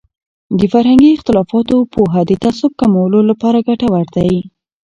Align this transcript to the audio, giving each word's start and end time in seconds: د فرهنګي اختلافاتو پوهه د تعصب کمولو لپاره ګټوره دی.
د 0.59 0.59
فرهنګي 0.71 1.11
اختلافاتو 1.13 1.77
پوهه 1.93 2.21
د 2.25 2.31
تعصب 2.43 2.71
کمولو 2.81 3.19
لپاره 3.29 3.65
ګټوره 3.67 4.03
دی. 4.15 4.33